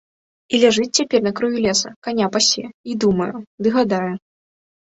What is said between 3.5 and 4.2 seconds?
ды гадае.